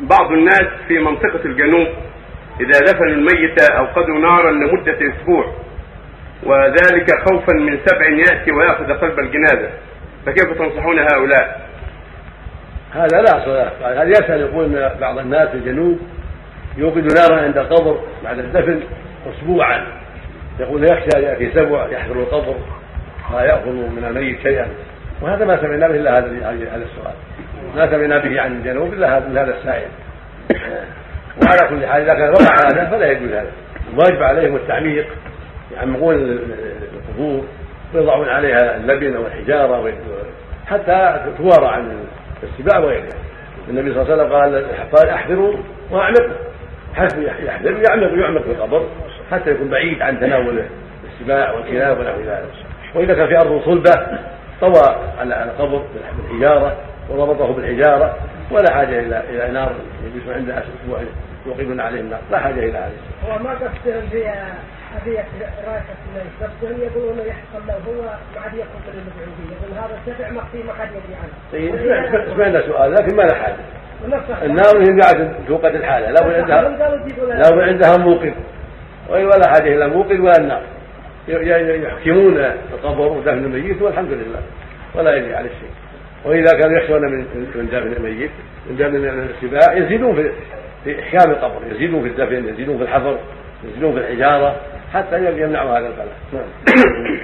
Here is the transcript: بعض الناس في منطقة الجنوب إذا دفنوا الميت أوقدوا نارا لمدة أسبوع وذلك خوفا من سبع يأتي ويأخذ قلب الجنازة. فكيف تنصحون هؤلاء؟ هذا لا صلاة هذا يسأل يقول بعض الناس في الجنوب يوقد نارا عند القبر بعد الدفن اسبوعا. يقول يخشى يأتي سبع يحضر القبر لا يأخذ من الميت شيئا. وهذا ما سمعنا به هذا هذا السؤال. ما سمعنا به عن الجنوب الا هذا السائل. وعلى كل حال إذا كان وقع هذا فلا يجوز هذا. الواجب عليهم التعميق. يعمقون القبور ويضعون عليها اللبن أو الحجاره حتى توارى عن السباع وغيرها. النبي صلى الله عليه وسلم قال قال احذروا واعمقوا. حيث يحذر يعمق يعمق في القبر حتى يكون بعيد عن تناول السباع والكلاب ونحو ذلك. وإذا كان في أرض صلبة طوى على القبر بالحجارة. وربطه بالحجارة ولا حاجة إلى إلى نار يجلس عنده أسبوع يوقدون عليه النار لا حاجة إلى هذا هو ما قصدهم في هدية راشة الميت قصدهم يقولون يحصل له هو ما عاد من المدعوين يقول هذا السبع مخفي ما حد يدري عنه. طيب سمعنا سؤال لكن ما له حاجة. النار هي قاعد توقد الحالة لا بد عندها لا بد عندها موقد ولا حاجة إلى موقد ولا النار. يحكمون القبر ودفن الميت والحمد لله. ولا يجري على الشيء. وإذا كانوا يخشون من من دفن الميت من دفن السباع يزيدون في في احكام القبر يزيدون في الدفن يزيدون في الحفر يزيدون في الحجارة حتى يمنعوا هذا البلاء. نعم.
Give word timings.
بعض 0.00 0.32
الناس 0.32 0.66
في 0.88 0.98
منطقة 0.98 1.44
الجنوب 1.44 1.88
إذا 2.60 2.80
دفنوا 2.80 3.06
الميت 3.06 3.70
أوقدوا 3.70 4.18
نارا 4.18 4.50
لمدة 4.50 4.98
أسبوع 5.14 5.52
وذلك 6.42 7.10
خوفا 7.28 7.52
من 7.52 7.78
سبع 7.86 8.08
يأتي 8.08 8.52
ويأخذ 8.52 8.92
قلب 8.92 9.18
الجنازة. 9.18 9.70
فكيف 10.26 10.58
تنصحون 10.58 10.98
هؤلاء؟ 10.98 11.68
هذا 12.92 13.22
لا 13.22 13.44
صلاة 13.44 14.02
هذا 14.02 14.10
يسأل 14.10 14.40
يقول 14.40 14.90
بعض 15.00 15.18
الناس 15.18 15.48
في 15.48 15.54
الجنوب 15.54 15.98
يوقد 16.76 17.12
نارا 17.18 17.42
عند 17.42 17.58
القبر 17.58 18.00
بعد 18.24 18.38
الدفن 18.38 18.80
اسبوعا. 19.26 19.86
يقول 20.60 20.84
يخشى 20.84 21.22
يأتي 21.22 21.50
سبع 21.50 21.88
يحضر 21.90 22.16
القبر 22.16 22.54
لا 23.32 23.42
يأخذ 23.42 23.72
من 23.72 24.04
الميت 24.08 24.42
شيئا. 24.42 24.66
وهذا 25.22 25.44
ما 25.44 25.60
سمعنا 25.60 25.88
به 25.88 26.00
هذا 26.00 26.28
هذا 26.46 26.84
السؤال. 26.84 27.14
ما 27.76 27.90
سمعنا 27.90 28.18
به 28.18 28.40
عن 28.40 28.52
الجنوب 28.52 28.92
الا 28.92 29.18
هذا 29.18 29.54
السائل. 29.58 29.88
وعلى 31.44 31.68
كل 31.68 31.86
حال 31.86 32.02
إذا 32.02 32.14
كان 32.14 32.28
وقع 32.28 32.54
هذا 32.54 32.90
فلا 32.90 33.10
يجوز 33.12 33.30
هذا. 33.30 33.50
الواجب 33.92 34.22
عليهم 34.22 34.56
التعميق. 34.56 35.06
يعمقون 35.76 36.14
القبور 36.14 37.44
ويضعون 37.94 38.28
عليها 38.28 38.76
اللبن 38.76 39.16
أو 39.16 39.26
الحجاره 39.26 39.92
حتى 40.66 41.24
توارى 41.38 41.66
عن 41.66 42.04
السباع 42.42 42.78
وغيرها. 42.78 43.08
النبي 43.68 43.94
صلى 43.94 44.02
الله 44.02 44.14
عليه 44.14 44.22
وسلم 44.22 44.32
قال 44.32 44.66
قال 44.96 45.08
احذروا 45.08 45.56
واعمقوا. 45.90 46.36
حيث 46.94 47.14
يحذر 47.18 47.82
يعمق 47.88 48.22
يعمق 48.22 48.42
في 48.42 48.50
القبر 48.50 48.86
حتى 49.30 49.50
يكون 49.50 49.68
بعيد 49.68 50.02
عن 50.02 50.20
تناول 50.20 50.62
السباع 51.12 51.52
والكلاب 51.52 51.98
ونحو 51.98 52.20
ذلك. 52.20 52.52
وإذا 52.94 53.14
كان 53.14 53.26
في 53.26 53.36
أرض 53.36 53.62
صلبة 53.64 54.18
طوى 54.60 54.96
على 55.18 55.44
القبر 55.44 55.82
بالحجارة. 55.94 56.76
وربطه 57.10 57.52
بالحجارة 57.52 58.18
ولا 58.50 58.74
حاجة 58.74 58.98
إلى 58.98 59.22
إلى 59.30 59.52
نار 59.52 59.74
يجلس 60.04 60.28
عنده 60.36 60.58
أسبوع 60.58 61.00
يوقدون 61.46 61.80
عليه 61.80 62.00
النار 62.00 62.20
لا 62.30 62.38
حاجة 62.38 62.58
إلى 62.58 62.78
هذا 62.78 62.92
هو 63.28 63.38
ما 63.38 63.50
قصدهم 63.50 64.08
في 64.10 64.28
هدية 64.94 65.24
راشة 65.66 65.96
الميت 66.08 66.32
قصدهم 66.42 66.80
يقولون 66.82 67.18
يحصل 67.18 67.66
له 67.66 67.74
هو 67.74 68.02
ما 68.02 68.40
عاد 68.40 68.54
من 68.54 68.60
المدعوين 68.88 69.50
يقول 69.52 69.78
هذا 69.78 69.98
السبع 70.06 70.30
مخفي 70.30 70.62
ما 70.62 70.72
حد 70.72 70.88
يدري 70.88 71.14
عنه. 71.14 71.32
طيب 71.52 72.34
سمعنا 72.34 72.60
سؤال 72.66 72.92
لكن 72.92 73.16
ما 73.16 73.22
له 73.22 73.34
حاجة. 73.34 73.56
النار 74.42 74.78
هي 74.78 75.00
قاعد 75.00 75.34
توقد 75.48 75.74
الحالة 75.74 76.10
لا 76.10 76.26
بد 76.26 76.34
عندها 76.34 76.62
لا 77.28 77.50
بد 77.50 77.60
عندها 77.60 77.96
موقد 77.96 78.34
ولا 79.10 79.48
حاجة 79.48 79.74
إلى 79.74 79.88
موقد 79.88 80.20
ولا 80.20 80.38
النار. 80.38 80.62
يحكمون 81.28 82.38
القبر 82.72 83.06
ودفن 83.06 83.44
الميت 83.44 83.82
والحمد 83.82 84.12
لله. 84.12 84.42
ولا 84.94 85.16
يجري 85.16 85.34
على 85.34 85.46
الشيء. 85.46 85.70
وإذا 86.24 86.52
كانوا 86.58 86.78
يخشون 86.78 87.02
من 87.02 87.18
من 87.54 87.68
دفن 87.72 87.92
الميت 87.92 88.30
من 88.70 88.76
دفن 88.76 89.28
السباع 89.44 89.76
يزيدون 89.76 90.14
في 90.14 90.30
في 90.84 91.00
احكام 91.00 91.30
القبر 91.30 91.60
يزيدون 91.70 92.02
في 92.02 92.08
الدفن 92.08 92.48
يزيدون 92.48 92.76
في 92.78 92.82
الحفر 92.82 93.18
يزيدون 93.64 93.92
في 93.92 93.98
الحجارة 93.98 94.56
حتى 94.92 95.42
يمنعوا 95.42 95.78
هذا 95.78 95.86
البلاء. 95.86 96.16
نعم. 96.32 97.18